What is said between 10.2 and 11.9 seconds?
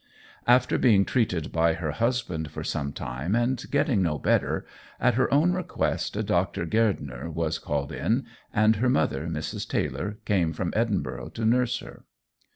came from Edinburgh to nurse